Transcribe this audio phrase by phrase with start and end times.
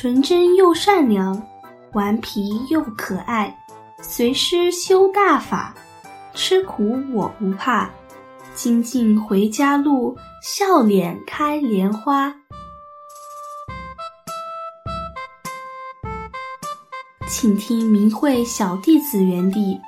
[0.00, 1.44] 纯真又善良，
[1.92, 3.58] 顽皮又可爱，
[4.00, 5.74] 随师修大法，
[6.34, 7.90] 吃苦我不怕。
[8.54, 12.32] 精进回家路，笑脸开莲花。
[17.26, 19.80] 请听明慧小弟子园地。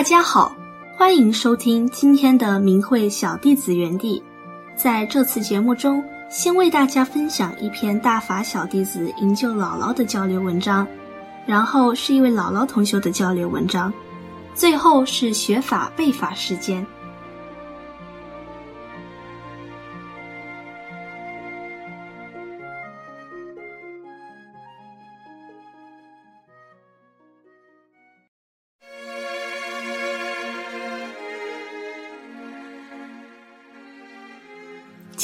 [0.00, 0.56] 大家好，
[0.96, 4.22] 欢迎收听今天的明慧小弟子园地。
[4.74, 10.88] 在这次节目中，先为大家分享一篇大法小弟子营救姥姥的交流文章，
[11.44, 13.92] 然后是一位姥姥同学的交流文章，
[14.54, 16.86] 最后是学法背法时间。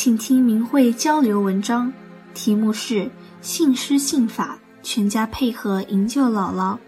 [0.07, 1.93] 请听明慧交流文章，
[2.33, 3.11] 题目是
[3.43, 6.79] “信师信法，全家配合营救姥姥”，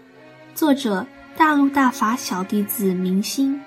[0.55, 3.59] 作者大陆大法小弟子明星。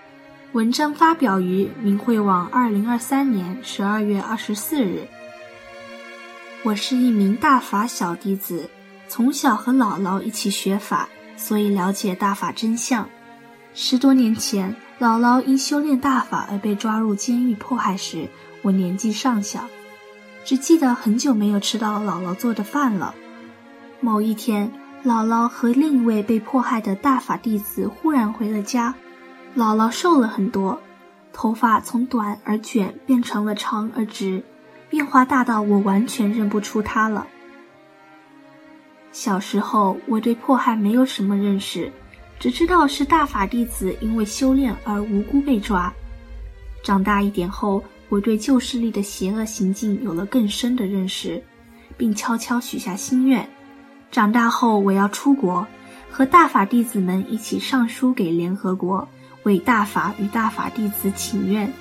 [0.53, 5.07] 文章发表于明慧网，二零二三年十二月二十四日。
[6.63, 8.71] 我是一名大法小弟子，
[9.07, 13.07] 从小和姥姥一起学法，所以了解大法真相。
[13.75, 18.31] 十多年前，姥姥因修炼大法而被抓入监狱迫害时。
[18.63, 19.69] 我年纪尚小，
[20.45, 23.15] 只记得很久没有吃到姥姥做的饭了。
[24.01, 24.73] 某一天，
[25.05, 28.95] 姥姥和另一位被迫害的大法弟子忽然回了家。
[29.57, 30.81] 姥姥瘦了很多，
[31.33, 34.43] 头发从短而卷变成了长而直，
[34.89, 37.27] 变化大到我完全认不出她了。
[39.11, 41.93] 小时候，我对迫害没有什么认识，
[42.39, 45.93] 只知道是大法弟子因为修炼而无辜被抓。
[46.83, 51.43] 长大一点后，我对旧势力的邪恶行径有了更深的认识，
[51.97, 53.49] 并悄悄许下心愿：
[54.11, 55.67] 长大后我要出国，
[56.11, 59.09] 和大法弟子们一起上书给联合国，
[59.45, 61.73] 为大法与大法弟子请愿。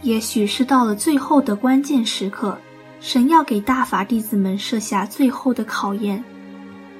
[0.00, 2.56] 也许是到了最后的关键时刻，
[3.00, 6.22] 神要给大法弟子们设下最后的考验。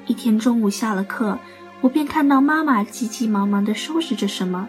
[0.08, 1.38] 一天中午下了课，
[1.80, 4.68] 我便看到妈妈急急忙忙地收拾着什么。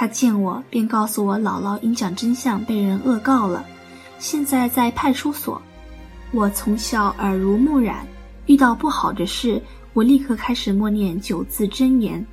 [0.00, 3.66] 他见我，便告诉我姥姥因讲真相被人恶告了，
[4.20, 5.60] 现在在派出所。
[6.30, 8.06] 我从小耳濡目染，
[8.46, 9.60] 遇到不好的事，
[9.94, 12.24] 我立刻开始默念九字真言：“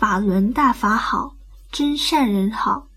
[0.00, 1.36] 法轮大法好，
[1.70, 2.88] 真善人好。”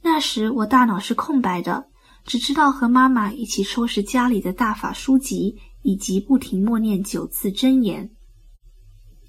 [0.00, 1.88] 那时我大脑是空白的，
[2.24, 8.08] 只知道和妈妈一起收拾家里的大法书籍，以及不停默念九字真言。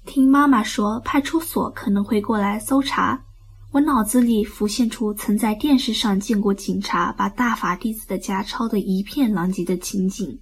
[0.06, 3.24] 听妈妈说，派出所可能会过来搜查。
[3.72, 10.40] 我脑子里浮现出曾在电视上见过警察把大法弟子的家抄得一片狼藉的情景，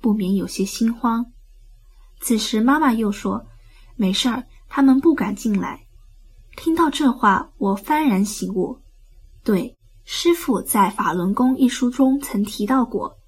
[0.00, 1.26] 不免有些心慌。
[2.20, 3.44] 此时妈妈又说
[3.96, 5.82] ：“没事儿，他们不敢进来。”
[6.56, 8.78] 听到这话，我幡然醒悟。
[9.44, 13.18] 对，师傅在《法轮功》一书中曾提到过，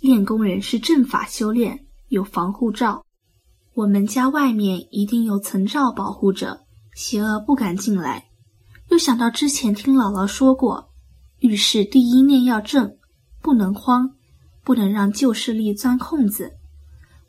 [0.00, 3.04] 练功人是正法修炼，有防护罩。
[3.74, 6.62] 我们家外面一定有层罩保护着，
[6.94, 8.31] 邪恶不敢进来。
[8.88, 10.90] 又想到之前听姥姥说过，
[11.38, 12.96] 遇事第一念要正，
[13.40, 14.10] 不能慌，
[14.62, 16.52] 不能让旧势力钻空子。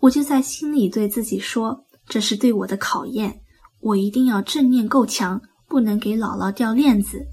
[0.01, 3.41] 我就在心里对自己说，这是对我的考验，
[3.79, 7.27] 我一定要正念够强，不能给姥姥掉链子。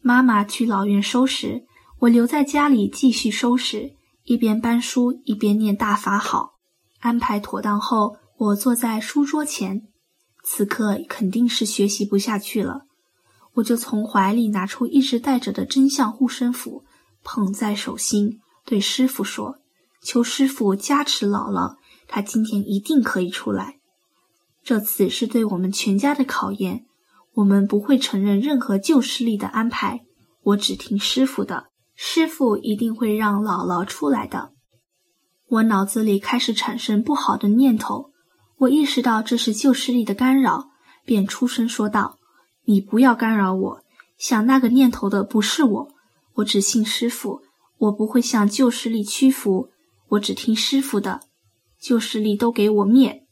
[0.00, 1.64] 妈妈去老院收拾，
[2.00, 3.92] 我留在家里继续收拾，
[4.24, 6.54] 一边搬书一边念大法好。
[7.00, 9.88] 安排妥当后，我坐在书桌前，
[10.42, 12.86] 此刻肯定是学习不下去了。
[13.54, 16.84] 我就从怀里拿出一直带着的真相护身符，
[17.22, 19.58] 捧在手心，对师傅说
[20.02, 21.76] ：“求师傅加持姥姥，
[22.08, 23.78] 她今天一定可以出来。
[24.62, 26.86] 这次是对我们全家的考验，
[27.34, 30.04] 我们不会承认任何旧势力的安排，
[30.42, 34.52] 我只听师傅的，师傅一定会让姥姥出来的。”
[35.46, 38.10] 我脑子里开始产生不好的念头，
[38.58, 40.70] 我意识到这是旧势力的干扰，
[41.04, 42.18] 便出声说道。
[42.64, 43.80] 你不要干扰我，
[44.18, 45.88] 想那个念头的不是我，
[46.34, 47.42] 我只信师傅，
[47.78, 49.70] 我不会向旧势力屈服，
[50.08, 51.20] 我只听师傅的，
[51.80, 53.26] 旧势力都给我灭。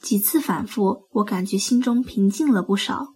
[0.00, 3.08] 几次反复，我感觉心中平静了不少。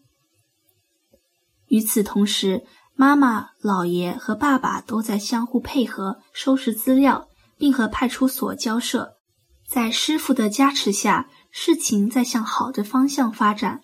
[1.68, 2.64] 与此同时，
[2.94, 9.14] 妈妈、姥爷和爸爸都在相互配合收拾资料，并和派出所交涉。
[9.66, 13.80] 在师傅的加持下，事情在向好的方向发展。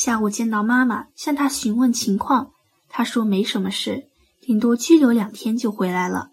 [0.00, 2.52] 下午见到妈妈，向她询问情况，
[2.88, 4.06] 她说没什么事，
[4.40, 6.28] 顶多拘留两天就回来了。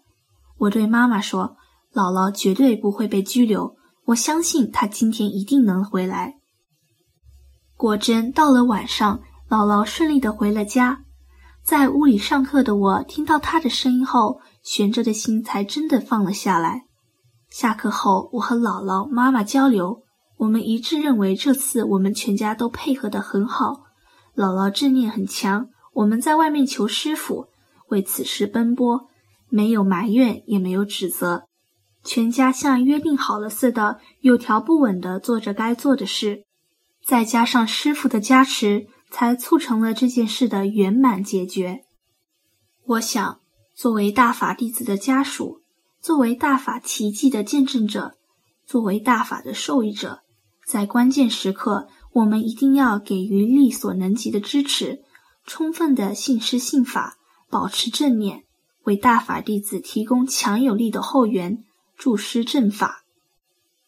[0.56, 1.56] 我对妈妈说
[1.92, 3.74] ：“姥姥绝对不会被拘留，
[4.04, 6.34] 我相信她今天一定能回来。”
[7.76, 11.00] 果真，到了晚上，姥姥顺利的回了家。
[11.64, 16.84] 在屋里上课的我，听到她的声音后，悬着的心才真的放了下来。
[17.50, 20.04] 下课后，我和姥姥、妈妈交流，
[20.38, 23.84] 我们一致认为这次我们全家都配合得很好。
[24.34, 27.48] 姥姥正念很强，我们在外面求师傅，
[27.88, 29.08] 为此事奔波。
[29.48, 31.44] 没有埋怨，也没有指责，
[32.02, 36.42] 全家像约定好了似的，有条不紊地做着该做的事，
[37.06, 41.84] 再加上师傅的加持，才促成了这件事的圆满解决。
[42.84, 43.40] 我想，
[43.72, 45.62] 作为大法弟子的家属，
[46.00, 48.16] 作为大法奇迹的见证者，
[48.66, 50.22] 作为大法的受益者，
[50.66, 55.04] 在关键时刻，我们一定要给予力所能及的支持，
[55.44, 57.18] 充分的信师信法，
[57.48, 58.42] 保持正念。
[58.82, 61.62] 为大法弟子提供强有力的后援，
[61.96, 63.04] 助师正法。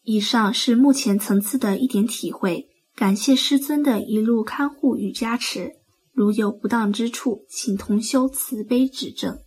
[0.04, 5.72] 以上是目前层次的一点体会，感谢师尊的一路看护与加持。
[6.12, 9.38] 如有不当之处，请同修慈悲指正。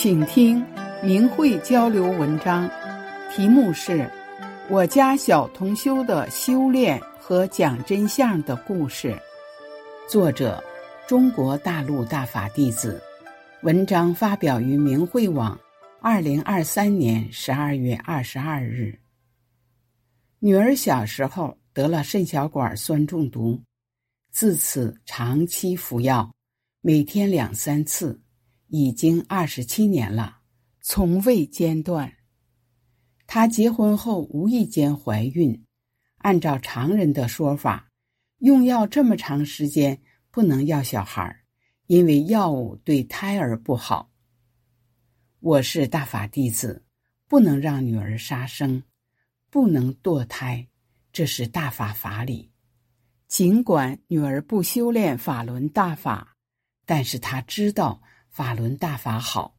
[0.00, 0.64] 请听
[1.02, 2.70] 明慧交流文章，
[3.34, 3.98] 题目是
[4.70, 9.10] 《我家小同修的修炼和讲真相的故事》，
[10.08, 10.62] 作者
[11.08, 13.02] 中国大陆大法弟子。
[13.64, 15.58] 文章发表于明慧网，
[16.00, 18.96] 二零二三年十二月二十二日。
[20.38, 23.60] 女儿小时候得了肾小管酸中毒，
[24.30, 26.32] 自此长期服药，
[26.82, 28.16] 每天两三次。
[28.70, 30.40] 已经二十七年了，
[30.82, 32.12] 从未间断。
[33.26, 35.64] 她结婚后无意间怀孕，
[36.18, 37.88] 按照常人的说法，
[38.38, 41.44] 用药这么长时间不能要小孩，
[41.86, 44.10] 因为药物对胎儿不好。
[45.40, 46.84] 我是大法弟子，
[47.26, 48.82] 不能让女儿杀生，
[49.48, 50.68] 不能堕胎，
[51.10, 52.50] 这是大法法理。
[53.28, 56.36] 尽管女儿不修炼法轮大法，
[56.84, 58.02] 但是她知道。
[58.38, 59.58] 法轮大法好，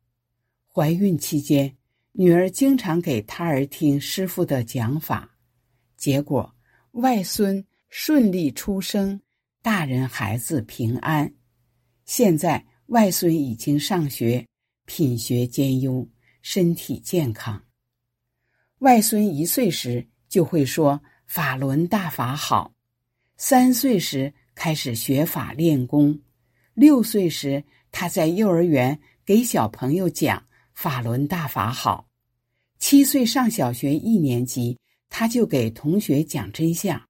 [0.74, 1.76] 怀孕期间，
[2.14, 5.30] 女儿经常给胎儿听师傅的讲法，
[5.98, 6.56] 结果
[6.92, 9.20] 外孙顺利出生，
[9.62, 11.30] 大人孩子平安。
[12.06, 14.48] 现在外孙已经上学，
[14.86, 16.08] 品学兼优，
[16.42, 17.62] 身体健康。
[18.78, 22.74] 外孙一岁时就会说法轮大法好，
[23.36, 26.18] 三岁时开始学法练功，
[26.76, 27.62] 六岁时。
[27.92, 32.08] 他在幼儿园给小朋友讲法轮大法好，
[32.78, 34.80] 七岁上小学一年级，
[35.10, 37.02] 他就给同学讲真相。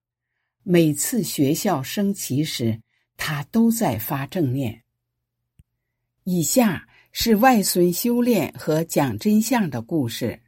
[0.63, 2.81] 每次学校升旗时，
[3.17, 4.83] 他都在发正念。
[6.23, 10.41] 以下是外孙修炼和讲真相的故事。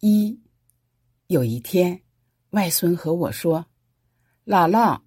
[0.00, 0.38] 一，
[1.28, 2.02] 有一天，
[2.50, 3.66] 外孙和我说
[4.44, 5.00] ：“姥姥，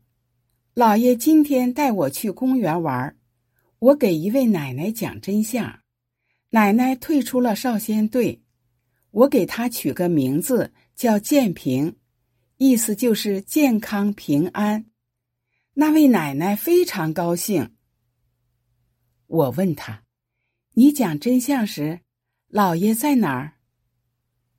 [0.74, 3.16] 姥爷今天带我去公园玩。”
[3.80, 5.82] 我给一位奶奶讲真相，
[6.50, 8.42] 奶奶退出了少先队，
[9.12, 11.96] 我给她取个名字叫建平，
[12.58, 14.88] 意思就是健康平安。
[15.74, 17.76] 那位奶奶非常高兴。
[19.28, 20.04] 我问他
[20.74, 22.00] ：“你讲真相时，
[22.48, 23.58] 老爷在哪儿？”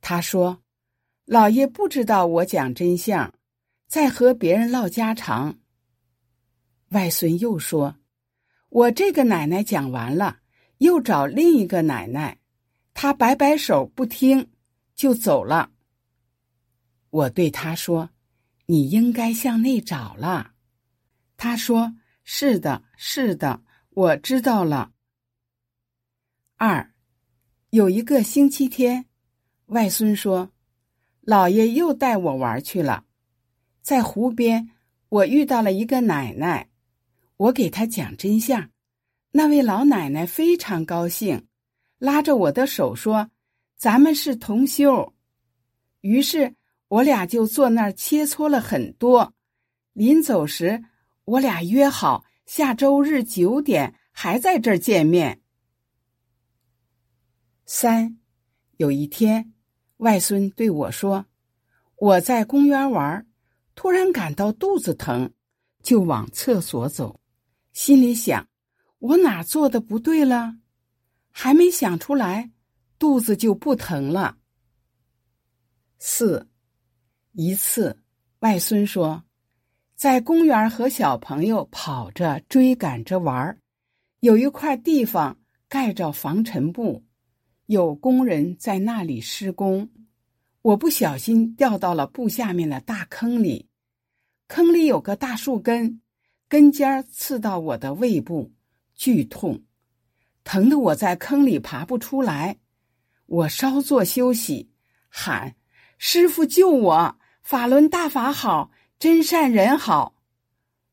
[0.00, 0.62] 他说
[1.26, 3.34] ：“老爷不知道我讲真相，
[3.88, 5.58] 在和别人唠家常。”
[6.90, 7.96] 外孙又说。
[8.70, 10.40] 我这个奶奶讲完了，
[10.78, 12.38] 又找另一个奶奶，
[12.92, 14.50] 她摆摆手不听，
[14.94, 15.70] 就走了。
[17.10, 18.10] 我对他说
[18.66, 20.52] ：“你应该向内找了。”
[21.38, 21.94] 他说
[22.24, 24.92] ：“是的，是的，我知道了。”
[26.56, 26.92] 二，
[27.70, 29.06] 有一个星期天，
[29.66, 30.50] 外孙说
[31.24, 33.04] ：“姥爷又带我玩去了，
[33.80, 34.70] 在湖边，
[35.08, 36.68] 我遇到了一个奶奶。”
[37.38, 38.70] 我给他讲真相，
[39.30, 41.46] 那位老奶奶非常高兴，
[41.98, 43.30] 拉着我的手说
[43.78, 45.14] ：“咱们是同修。”
[46.02, 46.56] 于是
[46.88, 49.34] 我俩就坐那儿切磋了很多。
[49.92, 50.82] 临走时，
[51.24, 55.40] 我俩约好下周日九点还在这儿见面。
[57.66, 58.18] 三，
[58.78, 59.52] 有一天，
[59.98, 61.26] 外孙对我说
[61.96, 63.24] ：“我在公园玩，
[63.76, 65.32] 突然感到肚子疼，
[65.84, 67.20] 就往厕所走，
[67.78, 68.48] 心里想：
[68.98, 70.56] 我哪做的不对了？
[71.30, 72.50] 还没想出来，
[72.98, 74.36] 肚子就不疼了。”
[76.00, 76.48] 四，
[77.34, 78.02] 一次，
[78.40, 79.22] 外孙说，
[79.94, 83.60] 在公园和小朋友跑着追赶着玩儿
[84.18, 87.04] 有一块地方盖着防尘布。
[87.66, 89.88] 有工人在那里施工，
[90.62, 93.68] 我不小心掉到了布下面的大坑里，
[94.48, 96.00] 坑里有个大树根，
[96.48, 98.52] 根尖刺到我的胃部，
[98.94, 99.62] 剧痛，
[100.44, 102.58] 疼得我在坑里爬不出来。
[103.26, 104.70] 我稍作休息，
[105.08, 105.54] 喊
[105.98, 107.18] ：“师傅救我！
[107.42, 110.14] 法轮大法好，真善人好。”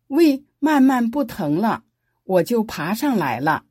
[0.07, 1.85] 胃慢慢不疼了，
[2.23, 3.65] 我就爬上来了。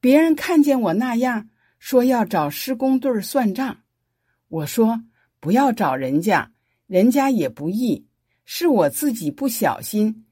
[0.00, 1.50] 别人看见我那样。
[1.78, 3.82] 说要找施工队算账，
[4.48, 5.02] 我说
[5.38, 6.50] 不要找人家，
[6.86, 8.08] 人家也不易，
[8.44, 10.25] 是我自己不小心，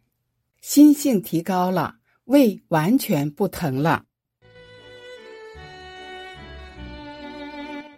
[0.67, 4.03] 心性提高了，胃完全不疼了。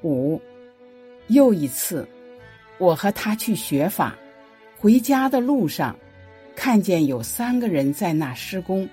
[0.03, 0.43] 五，
[1.29, 2.05] 又一次，
[2.79, 4.19] 我和他去学法，
[4.77, 5.97] 回家的路上，
[6.57, 8.87] 看见有三个人在那施工。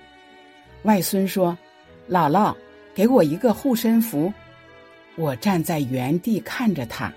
[0.83, 1.57] 外孙说
[2.07, 2.55] ：“姥姥，
[2.93, 4.31] 给我一个护身符。”
[5.17, 7.11] 我站在原地看着他，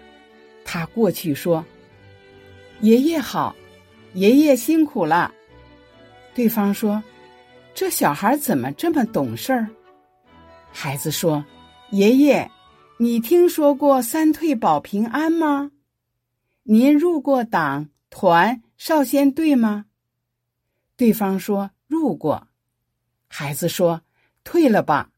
[0.65, 1.63] 他过去说
[2.81, 3.55] ：“爷爷好，
[4.15, 5.31] 爷爷辛苦了。”
[6.37, 7.03] 对方说
[7.75, 9.67] ：“这小孩怎么这么懂事儿？”
[10.71, 11.43] 孩子说
[11.93, 12.51] ：“爷爷，
[12.99, 15.71] 你听说过三退保平安吗？
[16.63, 19.87] 您入过党团少先队吗？”
[20.95, 22.49] 对方说：“入过。”
[23.29, 24.03] 孩子说
[24.45, 25.09] ：“退了吧。”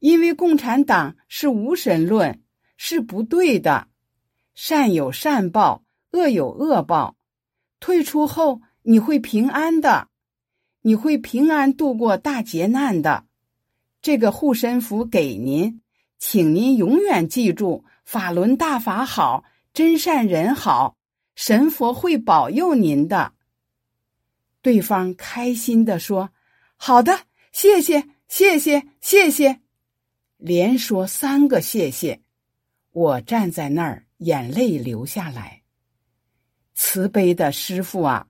[0.00, 2.42] 因为共产党是无神论，
[2.76, 3.88] 是不对的，
[4.54, 7.16] 善有善报，恶有恶报。
[7.80, 10.08] 退出后你会平安的，
[10.82, 13.26] 你会平安度过大劫难的。
[14.02, 15.82] 这个护身符给您，
[16.18, 19.44] 请您永远记住：法轮大法好，
[19.74, 20.96] 真善人好，
[21.34, 23.34] 神佛会保佑您的。
[24.62, 26.30] 对方开心的说
[26.76, 27.20] ：“好的，
[27.52, 29.60] 谢谢，谢谢，谢谢。”
[30.38, 32.22] 连说三个谢谢，
[32.92, 35.62] 我站在那儿，眼泪流下来。
[36.74, 38.26] 慈悲的师傅啊，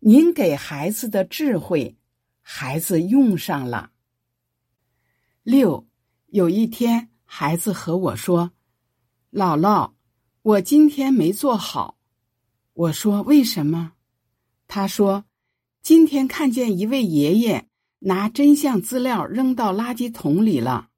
[0.00, 1.96] 您给孩子的智慧，
[2.40, 3.90] 孩子用上了。
[5.42, 5.88] 六，
[6.28, 8.52] 有一天，孩子和我说
[9.32, 9.94] ：“姥姥，
[10.42, 11.98] 我今天没做好。”
[12.74, 13.94] 我说：“为什么？”
[14.68, 15.24] 他说
[15.82, 20.90] ：“今天看见一位爷爷拿真相资料扔到垃圾桶里了。”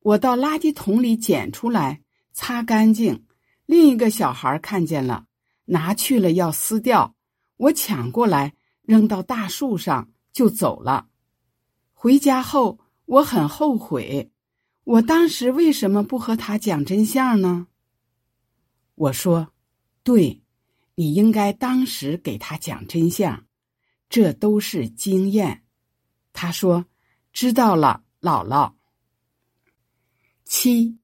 [0.00, 3.24] 我到垃圾桶里捡出来，擦干净。
[3.64, 5.24] 另一个小孩看见了，
[5.64, 7.13] 拿去了要撕掉，
[7.56, 11.08] 我抢过来扔到大树上就走了。
[11.92, 14.30] 回家后我很后悔，
[14.84, 17.68] 我当时为什么不和他讲真相呢？
[18.94, 19.52] 我说
[20.04, 20.42] ：“对，
[20.94, 23.46] 你应该当时给他讲真相，
[24.08, 25.64] 这都是经验。”
[26.32, 26.86] 他说
[27.32, 28.74] ：“知道了，姥姥。”
[30.44, 30.98] 七，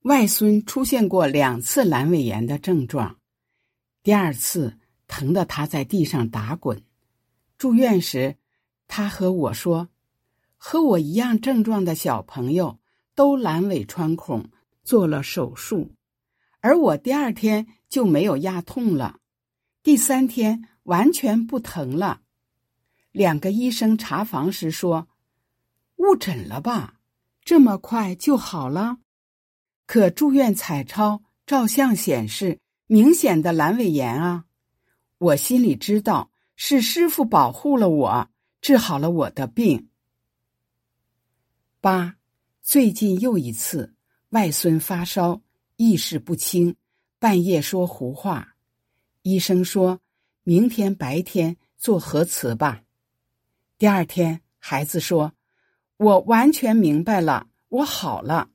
[0.00, 3.18] 外孙出现过两次阑尾炎的症状，
[4.02, 6.82] 第二次疼得他在地上打滚。
[7.58, 8.36] 住院时，
[8.86, 9.88] 他和我说
[10.56, 12.78] ：“和我一样症状的小朋友
[13.14, 14.50] 都阑尾穿孔
[14.84, 15.92] 做了手术，
[16.60, 19.20] 而我第二天就没有压痛了，
[19.82, 22.22] 第三天完全不疼了。”
[23.12, 25.08] 两个医生查房时说
[25.96, 26.94] ：“误诊了吧？”
[27.46, 28.98] 这么快就好了，
[29.86, 32.58] 可住院彩超照相显示
[32.88, 34.45] 明显的阑尾炎啊！
[35.18, 38.28] 我心里知道是师傅保护了我，
[38.60, 39.88] 治好了我的病。
[41.80, 42.16] 八，
[42.62, 43.94] 最近又一次
[44.30, 45.40] 外孙发烧，
[45.76, 46.76] 意识不清，
[47.18, 48.56] 半夜说胡话，
[49.22, 50.00] 医生说
[50.42, 52.82] 明天白天做核磁吧。
[53.78, 55.32] 第二天，孩子说。
[55.98, 58.50] 我完全明白了，我好了。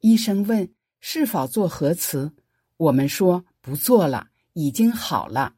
[0.00, 2.32] 医生问是否做核磁，
[2.78, 5.55] 我们说不做了，已经好了。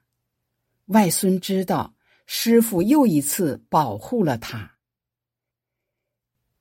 [0.88, 1.94] 外孙知道
[2.26, 4.78] 师傅又一次保护了他。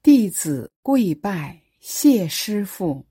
[0.04, 3.06] 弟子跪拜谢师傅。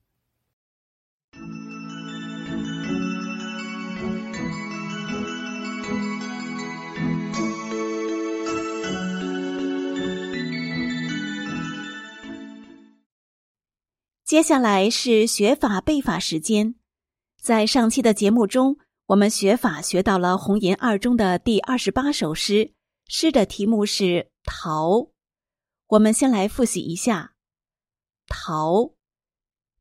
[14.25, 16.75] 接下来是学法背法时间，
[17.41, 18.77] 在上期的节目中。
[19.07, 22.73] 我们学法学到了《红岩二》中的第二十八首诗，
[23.07, 24.05] 诗的题目是
[24.43, 24.89] 《桃》。
[25.87, 27.35] 我们先来复习一下：
[28.27, 28.95] 桃，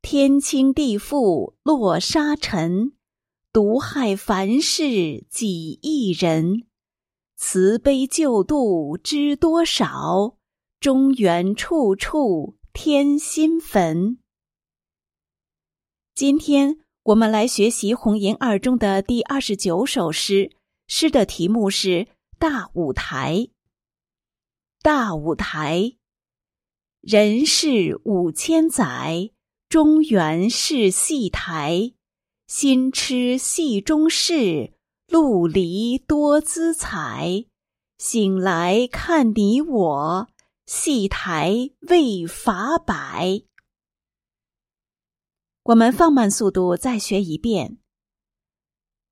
[0.03, 2.93] 天清地覆落沙尘，
[3.51, 6.67] 毒害凡事几亿人。
[7.35, 10.37] 慈悲救度知多少？
[10.79, 14.19] 中原处处添新坟。
[16.13, 20.49] 今天我们来学习《红岩二》中的第二十九首诗，
[20.87, 21.89] 诗的题目是
[22.39, 23.35] 《大舞台》。
[24.81, 25.93] 大舞台，
[27.01, 29.29] 人世五千载，
[29.69, 31.93] 中原是戏台。
[32.47, 34.73] 新痴戏中事，
[35.07, 37.45] 陆离多姿彩。
[37.99, 40.27] 醒来看你我。
[40.65, 43.43] 戏台未法摆，
[45.65, 47.79] 我们放慢速度再学一遍。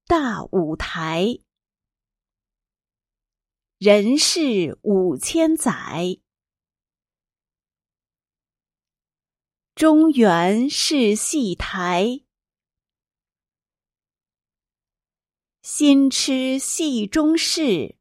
[0.05, 1.39] 大舞台，
[3.79, 6.19] 人世五千载，
[9.73, 12.21] 中原是戏台，
[15.63, 17.97] 新吃戏中事。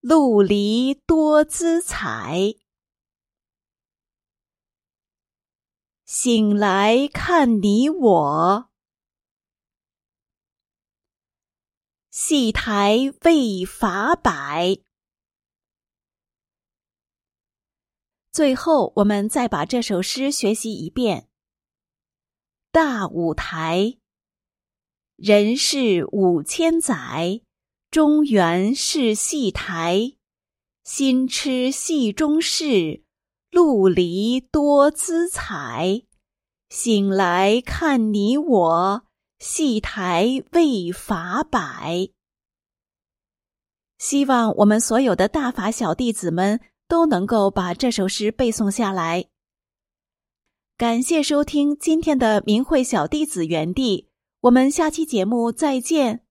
[0.00, 2.54] 陆离多姿彩，
[6.18, 8.70] 醒来看你我，
[12.10, 14.78] 戏台为法摆。
[18.32, 21.28] 最后，我们再把这首诗学习一遍。
[22.72, 23.98] 大舞台，
[25.16, 27.42] 人世五千载。
[27.90, 30.16] 中原是戏台，
[30.82, 33.04] 新痴戏中事，
[33.50, 36.05] 陆离多姿彩。
[36.78, 39.04] 醒来看你我，
[39.38, 42.10] 戏台为法摆。
[43.96, 49.24] 希望我们所有的大法小弟子们都能够把这首诗背诵下来。
[50.76, 54.10] 感谢收听今天的明慧小弟子园地，
[54.42, 56.26] 我们下期节目再见。